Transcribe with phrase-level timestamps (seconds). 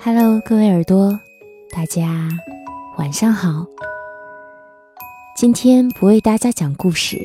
[0.00, 1.18] Hello，各位耳朵，
[1.70, 2.28] 大家
[2.96, 3.66] 晚上好。
[5.36, 7.18] 今天不为大家讲故事，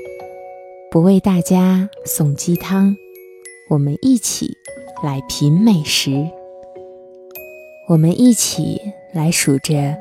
[0.91, 2.95] 不为大家送鸡汤，
[3.69, 4.57] 我们一起
[5.03, 6.29] 来品美食。
[7.87, 8.81] 我们一起
[9.13, 9.95] 来数着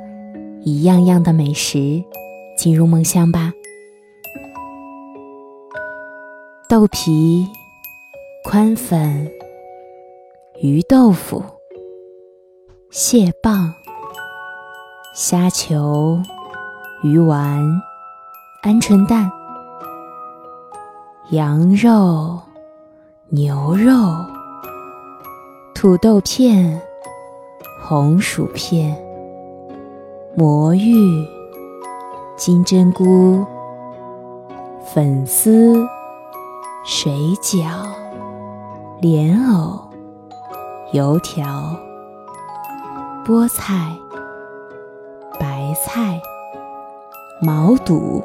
[0.62, 2.02] 一样样的美食，
[2.56, 3.52] 进入梦乡吧。
[6.72, 7.46] 豆皮、
[8.42, 9.30] 宽粉、
[10.62, 11.44] 鱼豆腐、
[12.88, 13.70] 蟹棒、
[15.14, 16.18] 虾球、
[17.02, 17.62] 鱼丸、
[18.64, 19.30] 鹌鹑蛋、
[21.32, 22.40] 羊肉、
[23.28, 23.92] 牛肉、
[25.74, 26.80] 土豆片。
[27.84, 28.96] 红薯片、
[30.34, 31.26] 魔芋、
[32.34, 33.44] 金针菇、
[34.86, 35.86] 粉丝、
[36.84, 37.64] 水饺、
[39.00, 39.80] 莲藕、
[40.92, 41.76] 油条、
[43.24, 43.96] 菠菜、
[45.38, 46.20] 白菜、
[47.40, 48.22] 毛肚、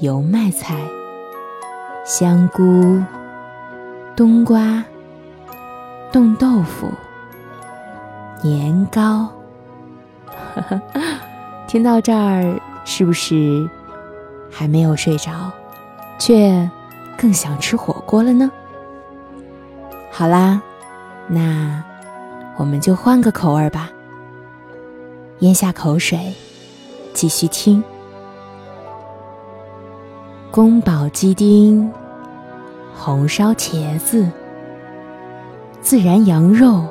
[0.00, 0.76] 油麦菜、
[2.04, 3.02] 香菇、
[4.14, 4.84] 冬瓜、
[6.12, 6.90] 冻豆腐。
[8.42, 9.28] 年糕，
[11.68, 13.68] 听到这儿是不是
[14.50, 15.30] 还没有睡着，
[16.18, 16.70] 却
[17.20, 18.50] 更想吃火锅了呢？
[20.10, 20.62] 好啦，
[21.28, 21.84] 那
[22.56, 23.90] 我们就换个口味吧。
[25.40, 26.32] 咽下口水，
[27.12, 27.84] 继续听。
[30.50, 31.92] 宫保鸡丁、
[32.96, 34.26] 红烧茄子、
[35.82, 36.88] 孜然羊肉。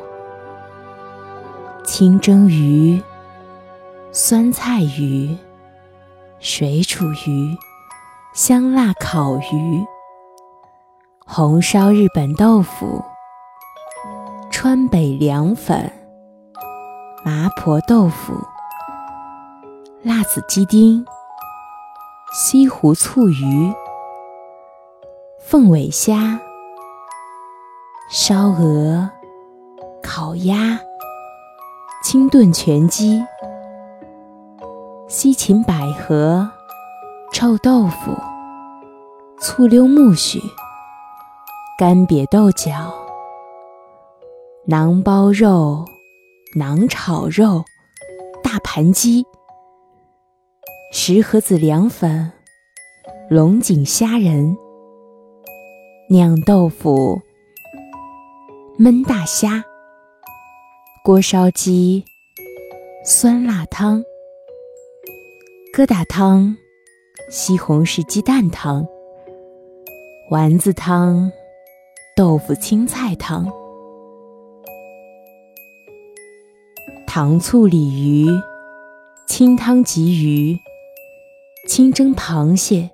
[1.83, 3.01] 清蒸鱼、
[4.11, 5.35] 酸菜鱼、
[6.39, 7.57] 水煮鱼、
[8.33, 9.83] 香辣烤鱼、
[11.31, 13.05] 红烧日本豆腐、
[14.51, 15.91] 川北凉粉、
[17.23, 18.33] 麻婆豆腐、
[20.01, 21.05] 辣子鸡丁、
[22.33, 23.71] 西湖醋鱼、
[25.39, 26.39] 凤尾虾、
[28.09, 29.09] 烧鹅、
[30.01, 30.79] 烤鸭。
[32.01, 33.21] 清炖全鸡、
[35.09, 36.49] 西芹百合、
[37.33, 38.15] 臭豆腐、
[39.37, 40.39] 醋溜木须、
[41.79, 42.93] 干瘪豆角、
[44.67, 45.85] 馕包肉、
[46.53, 47.63] 馕炒肉、
[48.43, 49.25] 大盘鸡、
[50.91, 52.29] 石河子凉粉、
[53.29, 54.57] 龙井虾仁、
[56.09, 57.21] 酿豆腐、
[58.77, 59.63] 焖大虾。
[61.01, 62.03] 锅烧鸡、
[63.05, 64.03] 酸辣汤、
[65.73, 66.57] 疙瘩汤、
[67.29, 68.85] 西红柿鸡蛋汤、
[70.29, 71.31] 丸子汤、
[72.19, 73.49] 豆腐青菜汤、
[77.07, 78.27] 糖醋鲤鱼、
[79.25, 80.59] 清汤鲫鱼、
[81.65, 82.89] 清蒸螃蟹、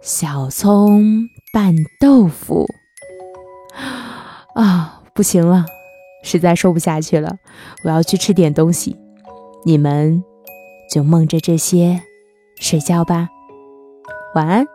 [0.00, 2.66] 小葱拌豆腐。
[4.54, 5.66] 啊，不行了！
[6.22, 7.36] 实在说不下去了，
[7.84, 8.96] 我要去吃点东西。
[9.66, 10.24] 你们
[10.90, 12.00] 就梦着这些
[12.58, 13.28] 睡觉吧，
[14.34, 14.66] 晚安。